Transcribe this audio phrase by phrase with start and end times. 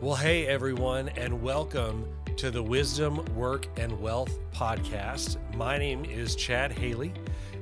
[0.00, 5.36] Well, hey, everyone, and welcome to the Wisdom, Work, and Wealth podcast.
[5.56, 7.12] My name is Chad Haley,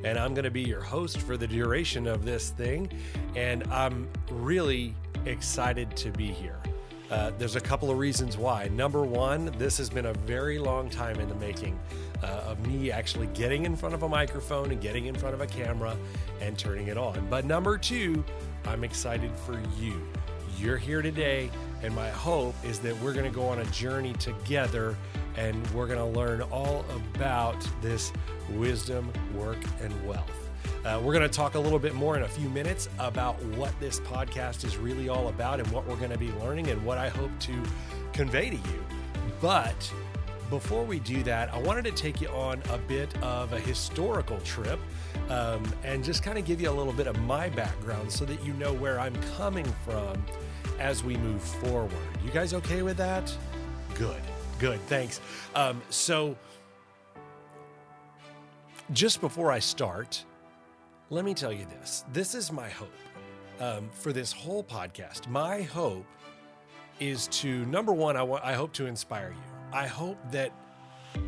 [0.05, 2.93] and I'm going to be your host for the duration of this thing.
[3.35, 6.61] And I'm really excited to be here.
[7.11, 8.69] Uh, there's a couple of reasons why.
[8.69, 11.77] Number one, this has been a very long time in the making
[12.23, 15.41] uh, of me actually getting in front of a microphone and getting in front of
[15.41, 15.97] a camera
[16.41, 17.27] and turning it on.
[17.29, 18.25] But number two,
[18.65, 20.07] I'm excited for you.
[20.61, 21.53] You're here today
[21.85, 24.97] and my hope is that we're going to go on a journey together
[25.37, 26.85] and we're going to learn all
[27.15, 28.13] about this
[28.51, 30.49] wisdom, work, and wealth.
[30.85, 33.73] Uh, we're going to talk a little bit more in a few minutes about what
[33.79, 36.99] this podcast is really all about and what we're going to be learning and what
[36.99, 37.63] I hope to
[38.13, 38.85] convey to you.
[39.41, 39.93] But
[40.51, 44.39] before we do that, I wanted to take you on a bit of a historical
[44.41, 44.81] trip
[45.29, 48.45] um, and just kind of give you a little bit of my background so that
[48.45, 50.21] you know where I'm coming from
[50.79, 51.93] as we move forward.
[52.25, 53.35] You guys okay with that?
[53.95, 54.21] Good,
[54.59, 55.21] good, thanks.
[55.55, 56.37] Um, so,
[58.93, 60.25] just before I start,
[61.11, 62.89] let me tell you this this is my hope
[63.61, 65.29] um, for this whole podcast.
[65.29, 66.07] My hope
[67.01, 69.43] is to, number one, I, I hope to inspire you.
[69.73, 70.53] I hope that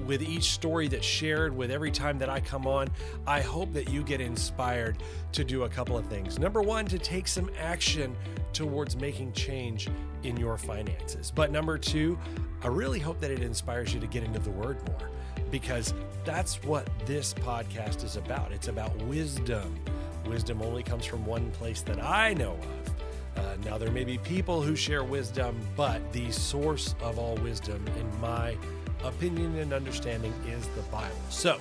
[0.06, 2.88] with each story that's shared, with every time that I come on,
[3.26, 6.38] I hope that you get inspired to do a couple of things.
[6.38, 8.16] Number one, to take some action
[8.52, 9.88] towards making change
[10.22, 11.30] in your finances.
[11.34, 12.18] But number two,
[12.62, 15.10] I really hope that it inspires you to get into the word more
[15.50, 18.52] because that's what this podcast is about.
[18.52, 19.78] It's about wisdom.
[20.26, 23.44] Wisdom only comes from one place that I know of.
[23.44, 27.82] Uh, now, there may be people who share wisdom, but the source of all wisdom,
[27.98, 28.56] in my
[29.04, 31.14] opinion and understanding is the Bible.
[31.28, 31.58] So,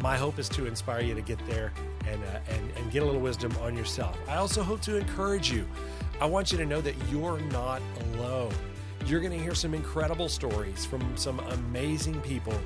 [0.00, 1.72] my hope is to inspire you to get there
[2.06, 4.18] and, uh, and, and get a little wisdom on yourself.
[4.28, 5.66] I also hope to encourage you.
[6.20, 7.80] I want you to know that you're not
[8.14, 8.52] alone.
[9.06, 12.58] You're going to hear some incredible stories from some amazing people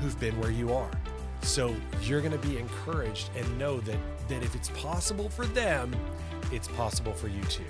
[0.00, 0.90] who've been where you are.
[1.42, 3.98] So you're going to be encouraged and know that,
[4.28, 5.94] that if it's possible for them,
[6.52, 7.64] it's possible for you too.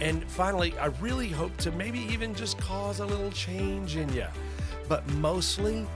[0.00, 4.26] And finally, I really hope to maybe even just cause a little change in you.
[4.88, 5.86] But mostly,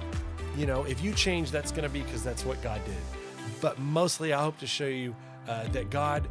[0.57, 2.95] you know, if you change, that's going to be because that's what God did.
[3.61, 5.15] But mostly, I hope to show you
[5.49, 6.29] uh, that God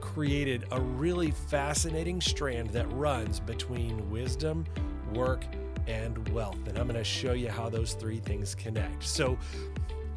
[0.00, 4.64] created a really fascinating strand that runs between wisdom,
[5.12, 5.44] work,
[5.86, 6.58] and wealth.
[6.66, 9.04] And I'm going to show you how those three things connect.
[9.04, 9.38] So,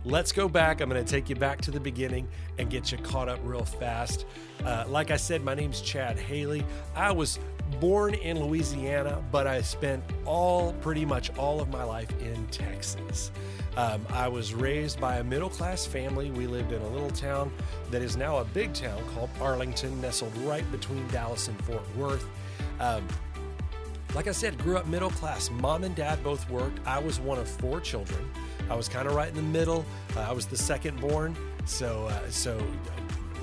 [0.09, 0.81] let's go back.
[0.81, 2.27] I'm going to take you back to the beginning
[2.57, 4.25] and get you caught up real fast.
[4.65, 6.65] Uh, like I said, my name's Chad Haley.
[6.95, 7.39] I was
[7.79, 13.31] born in Louisiana, but I spent all pretty much all of my life in Texas.
[13.77, 16.31] Um, I was raised by a middle class family.
[16.31, 17.51] We lived in a little town
[17.91, 22.25] that is now a big town called Arlington, nestled right between Dallas and Fort Worth.
[22.79, 23.07] Um,
[24.15, 25.51] like I said, grew up middle class.
[25.51, 26.79] Mom and dad both worked.
[26.87, 28.27] I was one of four children.
[28.69, 29.85] I was kind of right in the middle.
[30.15, 31.35] Uh, I was the second born,
[31.65, 32.57] so uh, so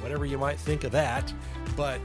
[0.01, 1.33] whatever you might think of that.
[1.77, 2.01] But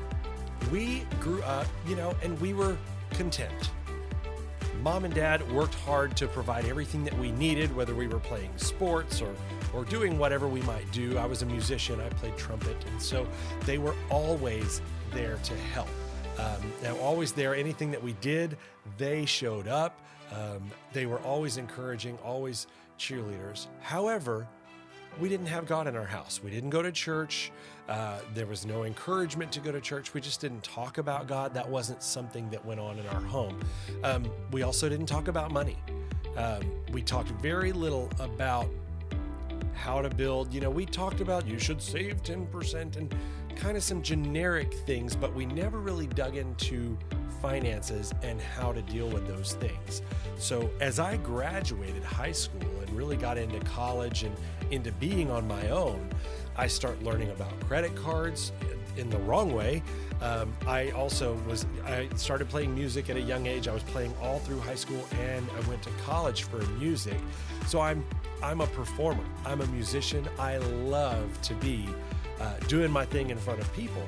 [0.71, 2.77] we grew up, you know, and we were
[3.11, 3.71] content.
[4.81, 8.51] Mom and dad worked hard to provide everything that we needed, whether we were playing
[8.57, 9.33] sports or
[9.73, 11.17] or doing whatever we might do.
[11.17, 12.01] I was a musician.
[12.01, 13.27] I played trumpet, and so
[13.65, 14.81] they were always
[15.13, 15.89] there to help.
[16.39, 17.53] Um, now, always there.
[17.55, 18.57] Anything that we did,
[18.97, 19.99] they showed up.
[20.31, 22.67] Um, they were always encouraging, always
[23.01, 23.67] cheerleaders.
[23.79, 24.47] However,
[25.19, 26.39] we didn't have God in our house.
[26.43, 27.51] We didn't go to church.
[27.89, 30.13] Uh, there was no encouragement to go to church.
[30.13, 31.53] We just didn't talk about God.
[31.53, 33.59] That wasn't something that went on in our home.
[34.03, 35.77] Um, we also didn't talk about money.
[36.37, 36.61] Um,
[36.93, 38.69] we talked very little about
[39.73, 40.53] how to build.
[40.53, 43.13] You know, we talked about you should save 10% and
[43.55, 46.97] kind of some generic things, but we never really dug into
[47.41, 50.03] finances and how to deal with those things.
[50.37, 54.35] So, as I graduated high school really got into college and
[54.71, 56.09] into being on my own,
[56.55, 58.51] I start learning about credit cards
[58.97, 59.81] in the wrong way.
[60.21, 63.67] Um, I also was I started playing music at a young age.
[63.67, 67.17] I was playing all through high school and I went to college for music.
[67.67, 68.05] So I'm
[68.43, 69.23] I'm a performer.
[69.45, 70.27] I'm a musician.
[70.39, 71.87] I love to be
[72.39, 74.03] uh, doing my thing in front of people,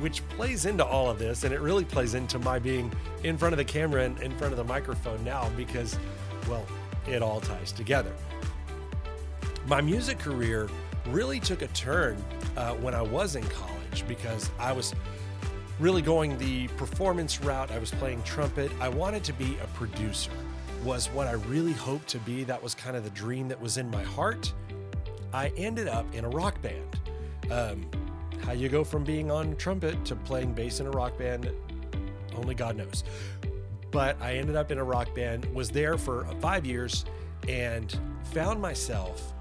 [0.00, 2.92] which plays into all of this, and it really plays into my being
[3.22, 5.96] in front of the camera and in front of the microphone now because,
[6.48, 6.66] well,
[7.06, 8.12] it all ties together.
[9.66, 10.68] My music career
[11.08, 12.22] really took a turn
[12.56, 14.94] uh, when I was in college because I was
[15.78, 17.70] really going the performance route.
[17.70, 18.70] I was playing trumpet.
[18.80, 20.30] I wanted to be a producer,
[20.84, 22.44] was what I really hoped to be.
[22.44, 24.52] That was kind of the dream that was in my heart.
[25.32, 27.00] I ended up in a rock band.
[27.50, 27.86] Um,
[28.44, 31.50] how you go from being on trumpet to playing bass in a rock band,
[32.36, 33.04] Only God knows.
[33.92, 37.04] But I ended up in a rock band, was there for five years,
[37.48, 37.96] and
[38.32, 39.32] found myself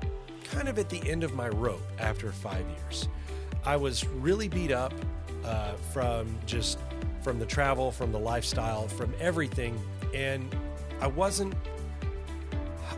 [0.43, 3.07] kind of at the end of my rope after five years.
[3.65, 4.93] I was really beat up
[5.45, 6.77] uh, from just
[7.21, 9.79] from the travel, from the lifestyle, from everything,
[10.13, 10.53] and
[10.99, 11.53] I wasn't.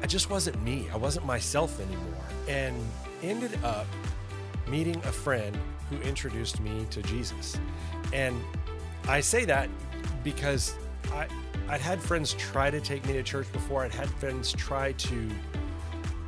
[0.02, 0.88] I just wasn't me.
[0.92, 2.76] I wasn't myself anymore, and
[3.22, 3.88] ended up
[4.68, 5.58] meeting a friend
[5.90, 7.58] who introduced me to Jesus.
[8.12, 8.42] And
[9.08, 9.70] I say that
[10.24, 10.76] because
[11.12, 11.28] I
[11.70, 13.84] I'd had friends try to take me to church before.
[13.84, 15.30] I'd had friends try to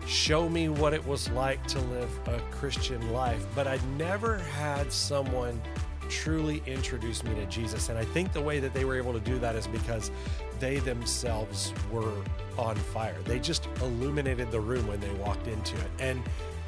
[0.08, 4.92] show me what it was like to live a Christian life, but I'd never had
[4.92, 5.62] someone
[6.10, 7.90] truly introduce me to Jesus.
[7.90, 10.12] And I think the way that they were able to do that is because
[10.60, 12.14] they themselves were
[12.58, 13.18] on fire.
[13.26, 15.92] They just illuminated the room when they walked into it.
[16.00, 16.22] And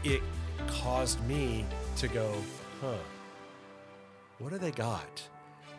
[0.04, 0.22] it
[0.68, 1.66] caused me
[1.98, 2.34] to go,
[2.82, 2.98] huh,
[4.40, 5.22] what do they got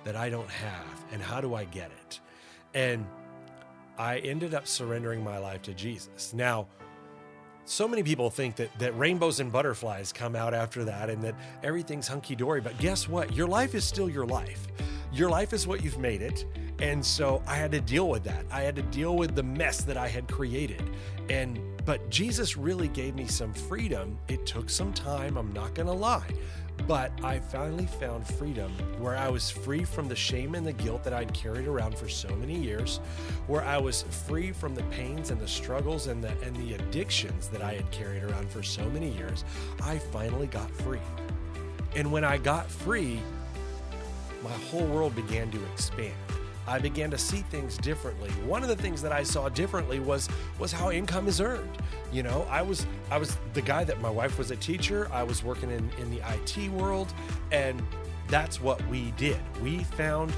[0.04, 1.04] that I don't have?
[1.12, 2.20] And how do I get it?
[2.74, 3.06] And
[3.98, 6.32] I ended up surrendering my life to Jesus.
[6.32, 6.68] Now,
[7.64, 11.34] so many people think that that rainbows and butterflies come out after that and that
[11.62, 13.34] everything's hunky dory but guess what?
[13.34, 14.68] Your life is still your life.
[15.12, 16.46] Your life is what you've made it.
[16.80, 18.46] And so i had to deal with that.
[18.50, 20.82] I had to deal with the mess that i had created.
[21.28, 24.18] And but jesus really gave me some freedom.
[24.28, 26.30] It took some time i'm not going to lie
[26.86, 31.04] but I finally found freedom where I was free from the shame and the guilt
[31.04, 32.98] that I'd carried around for so many years,
[33.46, 37.48] where I was free from the pains and the struggles and the and the addictions
[37.48, 39.44] that I had carried around for so many years.
[39.82, 41.00] I finally got free.
[41.96, 43.20] And when I got free,
[44.42, 46.14] my whole world began to expand.
[46.68, 48.30] I began to see things differently.
[48.46, 50.28] One of the things that I saw differently was
[50.58, 51.78] was how income is earned.
[52.12, 55.08] You know, I was I was the guy that my wife was a teacher.
[55.10, 57.12] I was working in in the IT world,
[57.52, 57.82] and
[58.28, 59.40] that's what we did.
[59.62, 60.32] We found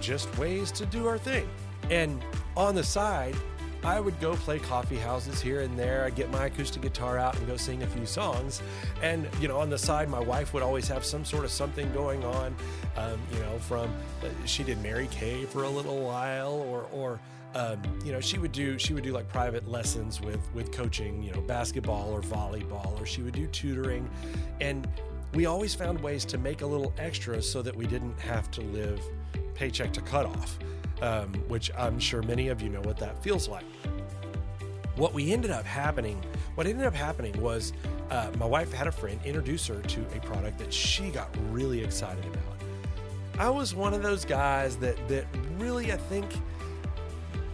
[0.00, 1.48] just ways to do our thing.
[1.90, 2.22] And
[2.56, 3.36] on the side,
[3.84, 6.04] I would go play coffee houses here and there.
[6.04, 8.62] I'd get my acoustic guitar out and go sing a few songs.
[9.02, 11.92] And, you know, on the side, my wife would always have some sort of something
[11.92, 12.54] going on.
[12.96, 13.92] Um, you know, from
[14.22, 17.18] uh, she did Mary Kay for a little while, or, or,
[17.54, 21.22] um, you know, she would do she would do like private lessons with with coaching,
[21.22, 24.08] you know, basketball or volleyball, or she would do tutoring,
[24.60, 24.88] and
[25.34, 28.60] we always found ways to make a little extra so that we didn't have to
[28.62, 29.02] live
[29.54, 30.58] paycheck to cut off
[31.00, 33.64] um, which I'm sure many of you know what that feels like.
[34.96, 36.22] What we ended up happening,
[36.54, 37.72] what ended up happening was
[38.10, 41.82] uh, my wife had a friend introduce her to a product that she got really
[41.82, 42.42] excited about.
[43.38, 45.24] I was one of those guys that that
[45.58, 46.26] really I think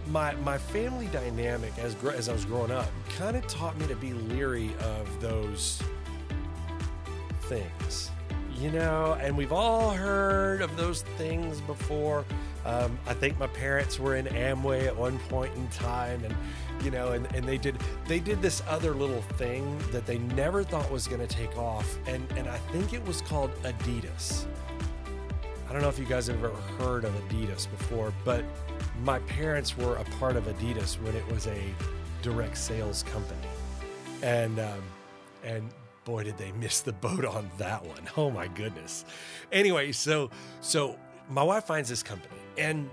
[0.09, 3.97] my my family dynamic as as I was growing up kind of taught me to
[3.97, 5.83] be leery of those
[7.43, 8.11] things.
[8.57, 12.25] You know, and we've all heard of those things before.
[12.69, 16.35] Um, I think my parents were in Amway at one point in time, and
[16.85, 20.63] you know, and, and they did they did this other little thing that they never
[20.63, 24.45] thought was going to take off, and and I think it was called Adidas.
[25.67, 28.45] I don't know if you guys have ever heard of Adidas before, but
[29.03, 31.75] my parents were a part of Adidas when it was a
[32.21, 33.49] direct sales company,
[34.23, 34.83] and um,
[35.43, 35.71] and
[36.05, 38.03] boy did they miss the boat on that one.
[38.19, 39.07] Oh my goodness.
[39.53, 40.29] Anyway, so
[40.61, 40.99] so
[41.29, 42.89] my wife finds this company and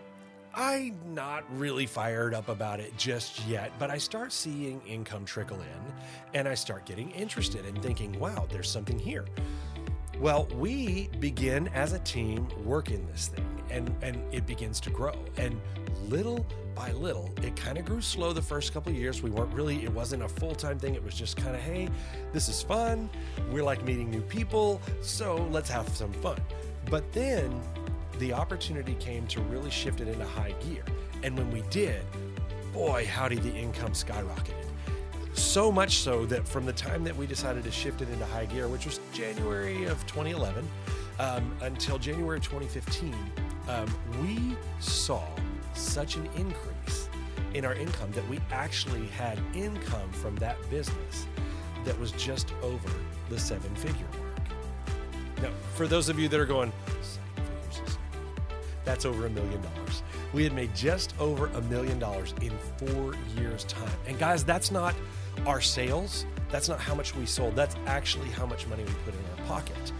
[0.53, 5.59] I'm not really fired up about it just yet, but I start seeing income trickle
[5.59, 5.93] in
[6.33, 9.25] and I start getting interested and thinking, wow, there's something here.
[10.19, 15.13] Well, we begin as a team working this thing and, and it begins to grow.
[15.35, 15.59] And
[16.07, 19.21] little by little, it kind of grew slow the first couple of years.
[19.21, 20.95] We weren't really, it wasn't a full time thing.
[20.95, 21.89] It was just kind of, hey,
[22.31, 23.09] this is fun.
[23.51, 24.81] We're like meeting new people.
[25.01, 26.39] So let's have some fun.
[26.89, 27.61] But then
[28.19, 30.83] the opportunity came to really shift it into high gear.
[31.23, 32.01] And when we did,
[32.73, 34.65] boy, howdy, the income skyrocketed.
[35.33, 38.45] So much so that from the time that we decided to shift it into high
[38.45, 40.67] gear, which was January of 2011,
[41.19, 43.13] um, until January 2015,
[43.67, 45.23] um, we saw
[45.73, 47.09] such an increase
[47.53, 51.27] in our income that we actually had income from that business
[51.83, 52.89] that was just over
[53.29, 55.41] the seven figure mark.
[55.41, 56.71] Now, for those of you that are going,
[58.85, 60.03] that's over a million dollars.
[60.33, 63.89] We had made just over a million dollars in four years' time.
[64.07, 64.95] And guys, that's not
[65.45, 66.25] our sales.
[66.49, 67.55] That's not how much we sold.
[67.55, 69.91] That's actually how much money we put in our pocket.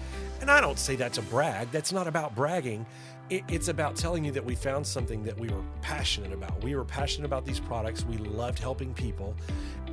[0.42, 1.72] And I don't say that to brag.
[1.72, 2.86] That's not about bragging.
[3.30, 6.64] It's about telling you that we found something that we were passionate about.
[6.64, 8.06] We were passionate about these products.
[8.06, 9.36] We loved helping people.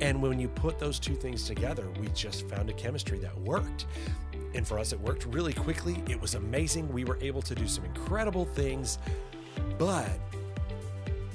[0.01, 3.87] And when you put those two things together, we just found a chemistry that worked.
[4.53, 6.01] And for us, it worked really quickly.
[6.07, 6.91] It was amazing.
[6.91, 8.99] We were able to do some incredible things.
[9.77, 10.09] But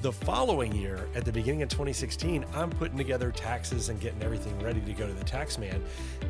[0.03, 4.57] the following year, at the beginning of 2016, I'm putting together taxes and getting everything
[4.61, 5.83] ready to go to the tax man.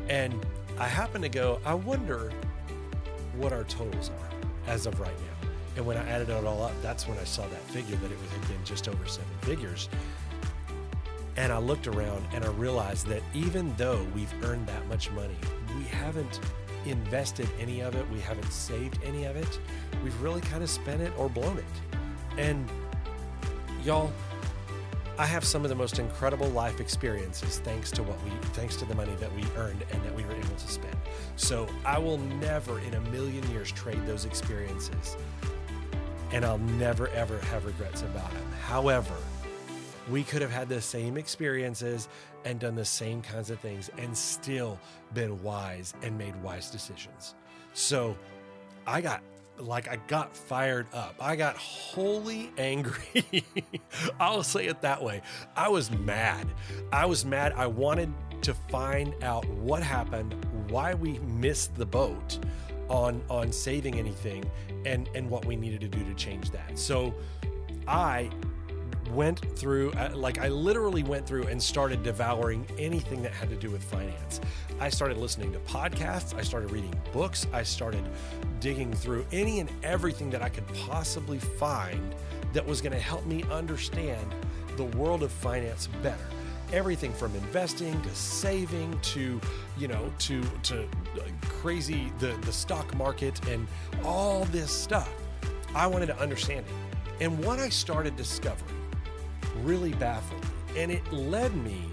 [0.09, 0.33] And
[0.79, 2.31] I happen to go, I wonder
[3.35, 5.49] what our totals are as of right now.
[5.77, 8.17] And when I added it all up, that's when I saw that figure that it
[8.17, 9.87] had been just over seven figures.
[11.37, 15.37] And I looked around and I realized that even though we've earned that much money,
[15.77, 16.39] we haven't
[16.85, 19.59] invested any of it, we haven't saved any of it.
[20.03, 21.65] We've really kind of spent it or blown it.
[22.37, 22.69] And
[23.83, 24.11] y'all,
[25.17, 28.85] I have some of the most incredible life experiences thanks to what we thanks to
[28.85, 30.95] the money that we earned and that we were able to spend.
[31.35, 35.17] So I will never in a million years trade those experiences.
[36.31, 38.45] And I'll never ever have regrets about them.
[38.61, 39.15] However,
[40.09, 42.07] we could have had the same experiences
[42.45, 44.79] and done the same kinds of things and still
[45.13, 47.35] been wise and made wise decisions.
[47.73, 48.15] So
[48.87, 49.21] I got
[49.57, 51.15] like I got fired up.
[51.19, 53.43] I got wholly angry.
[54.19, 55.21] I'll say it that way.
[55.55, 56.47] I was mad.
[56.91, 57.53] I was mad.
[57.53, 58.11] I wanted
[58.41, 60.33] to find out what happened,
[60.69, 62.39] why we missed the boat
[62.87, 64.49] on on saving anything
[64.85, 66.79] and and what we needed to do to change that.
[66.79, 67.13] So
[67.87, 68.29] I
[69.11, 73.55] went through, uh, like, I literally went through and started devouring anything that had to
[73.55, 74.39] do with finance.
[74.79, 78.03] I started listening to podcasts, I started reading books, I started
[78.59, 82.15] digging through any and everything that I could possibly find
[82.53, 84.33] that was going to help me understand
[84.77, 86.17] the world of finance better.
[86.71, 89.41] Everything from investing to saving to
[89.77, 90.87] you know to to
[91.47, 93.67] crazy the the stock market and
[94.05, 95.11] all this stuff.
[95.73, 97.23] I wanted to understand it.
[97.23, 98.78] And what i started discovering
[99.63, 100.81] really baffled me.
[100.81, 101.85] And it led me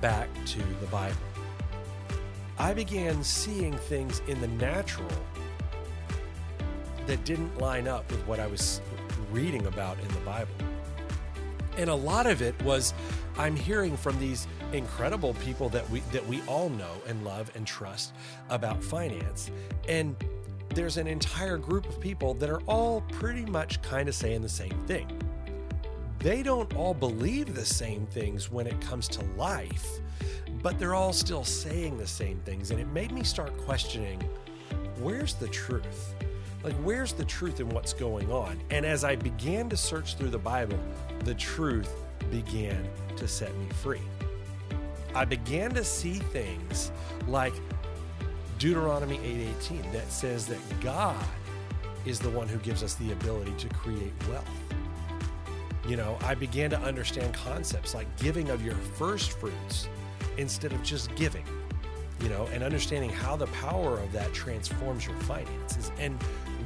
[0.00, 1.16] back to the Bible.
[2.58, 5.08] I began seeing things in the natural
[7.06, 8.80] that didn't line up with what I was
[9.30, 10.54] reading about in the Bible.
[11.76, 12.94] And a lot of it was
[13.36, 17.66] I'm hearing from these incredible people that we that we all know and love and
[17.66, 18.14] trust
[18.48, 19.50] about finance.
[19.88, 20.16] And
[20.70, 24.48] there's an entire group of people that are all pretty much kind of saying the
[24.48, 25.06] same thing
[26.18, 29.86] they don't all believe the same things when it comes to life,
[30.62, 32.70] but they're all still saying the same things.
[32.70, 34.22] And it made me start questioning
[34.98, 36.14] where's the truth?
[36.64, 38.60] Like, where's the truth in what's going on?
[38.70, 40.78] And as I began to search through the Bible,
[41.20, 41.92] the truth
[42.30, 44.00] began to set me free.
[45.14, 46.90] I began to see things
[47.28, 47.54] like
[48.58, 51.24] Deuteronomy 8:18 that says that God
[52.04, 54.48] is the one who gives us the ability to create wealth
[55.88, 59.88] you know, I began to understand concepts like giving of your first fruits
[60.36, 61.44] instead of just giving,
[62.20, 65.92] you know, and understanding how the power of that transforms your finances.
[65.98, 66.18] And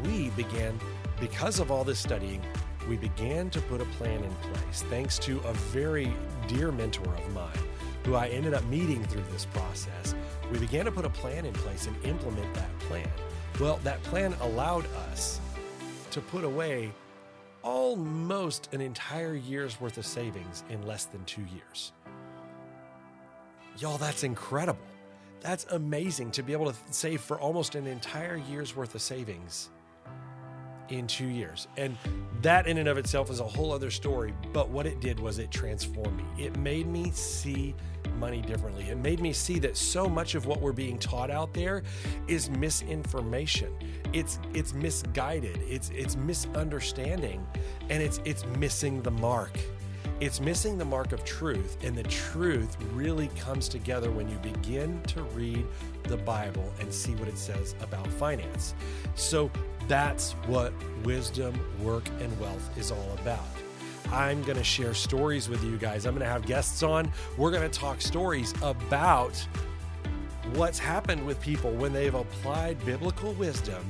[0.05, 0.79] we began,
[1.21, 2.43] because of all this studying,
[2.89, 6.13] we began to put a plan in place thanks to a very
[6.49, 7.59] dear mentor of mine
[8.05, 10.15] who I ended up meeting through this process.
[10.51, 13.09] We began to put a plan in place and implement that plan.
[13.61, 15.39] Well, that plan allowed us
[16.13, 16.93] to put away
[17.63, 21.93] almost an entire year's worth of savings in less than two years.
[23.79, 24.81] Y'all, that's incredible.
[25.41, 29.71] That's amazing to be able to save for almost an entire year's worth of savings
[30.93, 31.69] in two years.
[31.77, 31.97] And
[32.43, 34.35] that, in and of itself, is a whole other story.
[34.53, 36.45] But what it did was it transformed me.
[36.45, 37.75] It made me see
[38.19, 38.85] money differently.
[38.85, 41.83] It made me see that so much of what we're being taught out there
[42.29, 43.75] is misinformation.
[44.13, 45.59] It's it's misguided.
[45.69, 47.47] It's it's misunderstanding
[47.89, 49.59] and it's it's missing the mark.
[50.21, 55.03] It's missing the mark of truth, and the truth really comes together when you begin
[55.05, 55.67] to read
[56.03, 58.75] the Bible and see what it says about finance.
[59.15, 59.51] So
[59.91, 63.45] that's what wisdom, work, and wealth is all about.
[64.13, 66.07] I'm going to share stories with you guys.
[66.07, 67.11] I'm going to have guests on.
[67.37, 69.35] We're going to talk stories about
[70.55, 73.83] what's happened with people when they've applied biblical wisdom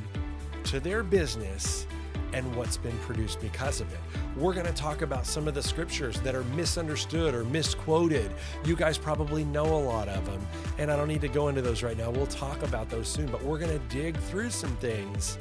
[0.65, 1.87] to their business
[2.33, 4.01] and what's been produced because of it.
[4.39, 8.33] We're going to talk about some of the scriptures that are misunderstood or misquoted.
[8.65, 10.41] You guys probably know a lot of them,
[10.79, 12.09] and I don't need to go into those right now.
[12.09, 15.37] We'll talk about those soon, but we're going to dig through some things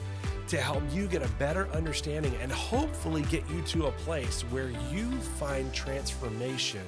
[0.50, 4.72] to help you get a better understanding and hopefully get you to a place where
[4.92, 6.82] you find transformation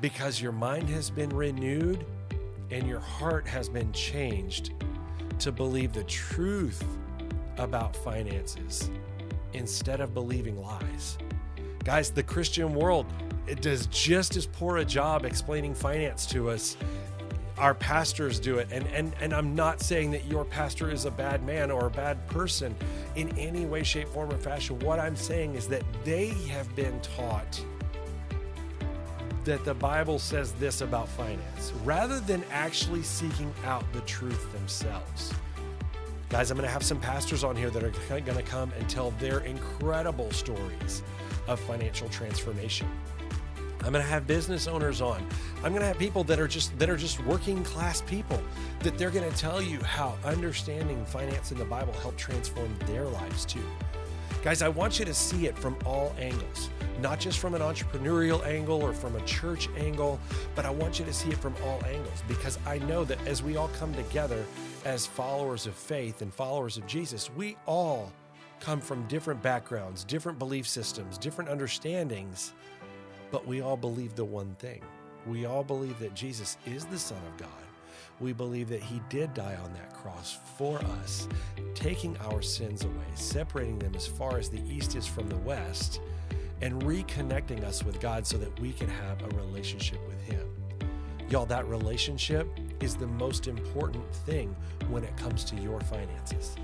[0.00, 2.06] because your mind has been renewed
[2.70, 4.72] and your heart has been changed
[5.40, 6.84] to believe the truth
[7.58, 8.88] about finances
[9.52, 11.18] instead of believing lies.
[11.82, 13.06] Guys, the Christian world
[13.46, 16.76] it does just as poor a job explaining finance to us
[17.58, 18.68] our pastors do it.
[18.70, 21.90] And, and, and I'm not saying that your pastor is a bad man or a
[21.90, 22.74] bad person
[23.14, 24.78] in any way, shape, form, or fashion.
[24.80, 27.64] What I'm saying is that they have been taught
[29.44, 35.32] that the Bible says this about finance rather than actually seeking out the truth themselves.
[36.30, 38.88] Guys, I'm going to have some pastors on here that are going to come and
[38.88, 41.02] tell their incredible stories
[41.46, 42.88] of financial transformation.
[43.84, 45.26] I'm going to have business owners on.
[45.58, 48.42] I'm going to have people that are just that are just working class people
[48.80, 53.04] that they're going to tell you how understanding finance in the Bible helped transform their
[53.04, 53.62] lives too.
[54.42, 58.44] Guys, I want you to see it from all angles, not just from an entrepreneurial
[58.46, 60.18] angle or from a church angle,
[60.54, 63.42] but I want you to see it from all angles because I know that as
[63.42, 64.44] we all come together
[64.86, 68.12] as followers of faith and followers of Jesus, we all
[68.60, 72.52] come from different backgrounds, different belief systems, different understandings
[73.34, 74.80] but we all believe the one thing.
[75.26, 77.48] We all believe that Jesus is the Son of God.
[78.20, 81.26] We believe that He did die on that cross for us,
[81.74, 86.00] taking our sins away, separating them as far as the east is from the west,
[86.62, 90.48] and reconnecting us with God so that we can have a relationship with Him.
[91.28, 92.46] Y'all, that relationship
[92.78, 94.54] is the most important thing
[94.90, 96.54] when it comes to your finances.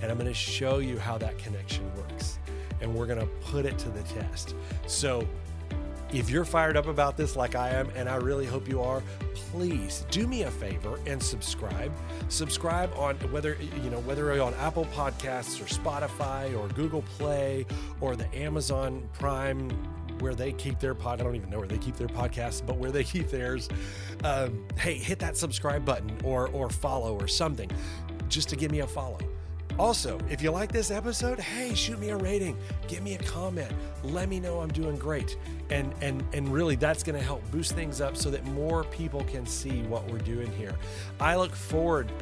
[0.00, 2.38] And I'm going to show you how that connection works.
[2.80, 4.54] And we're going to put it to the test.
[4.86, 5.28] So,
[6.14, 9.02] if you're fired up about this like I am, and I really hope you are,
[9.34, 11.92] please do me a favor and subscribe.
[12.28, 17.66] Subscribe on whether you know whether on Apple Podcasts or Spotify or Google Play
[18.00, 19.70] or the Amazon Prime
[20.20, 21.20] where they keep their pod.
[21.20, 23.68] I don't even know where they keep their podcasts, but where they keep theirs.
[24.22, 27.70] Um, hey, hit that subscribe button or or follow or something,
[28.28, 29.18] just to give me a follow.
[29.78, 33.72] Also, if you like this episode, hey, shoot me a rating, give me a comment,
[34.04, 35.36] let me know I'm doing great.
[35.70, 39.24] And and and really that's going to help boost things up so that more people
[39.24, 40.74] can see what we're doing here.
[41.18, 42.12] I look forward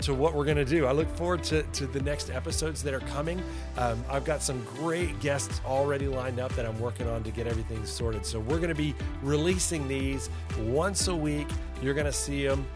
[0.00, 0.86] to what we're going to do.
[0.86, 3.42] I look forward to, to the next episodes that are coming.
[3.76, 7.46] Um, I've got some great guests already lined up that I'm working on to get
[7.46, 8.26] everything sorted.
[8.26, 11.46] So we're going to be releasing these once a week.
[11.80, 12.66] You're going to see them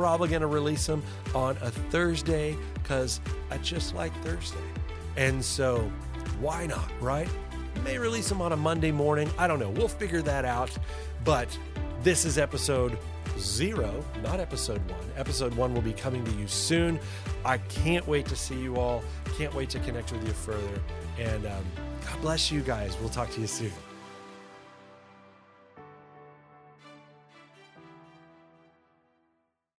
[0.00, 1.02] probably going to release them
[1.34, 4.58] on a Thursday because I just like Thursday.
[5.18, 5.92] And so,
[6.40, 7.28] why not, right?
[7.84, 9.30] May release them on a Monday morning.
[9.36, 9.68] I don't know.
[9.68, 10.70] We'll figure that out.
[11.22, 11.56] But
[12.02, 12.96] this is episode
[13.38, 15.04] zero, not episode one.
[15.18, 16.98] Episode one will be coming to you soon.
[17.44, 19.04] I can't wait to see you all.
[19.36, 20.80] Can't wait to connect with you further.
[21.18, 21.64] And um,
[22.06, 22.96] God bless you guys.
[23.00, 23.72] We'll talk to you soon.